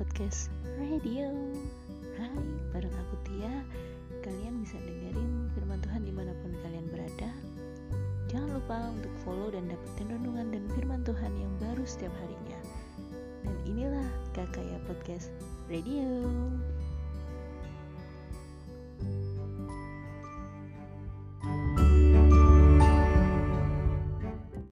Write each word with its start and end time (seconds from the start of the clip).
Podcast 0.00 0.48
Radio. 0.80 1.28
Hai, 2.16 2.40
bareng 2.72 2.96
aku 3.04 3.20
Tia. 3.28 3.52
Kalian 4.24 4.64
bisa 4.64 4.80
dengerin 4.80 5.52
firman 5.52 5.76
Tuhan 5.84 6.08
di 6.08 6.12
mana 6.16 6.32
pun 6.40 6.56
kalian 6.64 6.88
berada. 6.88 7.28
Jangan 8.32 8.48
lupa 8.48 8.96
untuk 8.96 9.12
follow 9.28 9.52
dan 9.52 9.68
dapetin 9.68 10.08
renungan 10.08 10.56
dan 10.56 10.64
firman 10.72 11.04
Tuhan 11.04 11.36
yang 11.36 11.52
baru 11.60 11.84
setiap 11.84 12.16
harinya. 12.16 12.60
Dan 13.44 13.52
inilah 13.68 14.08
Kakaya 14.32 14.80
Podcast 14.88 15.28
Radio. 15.68 16.08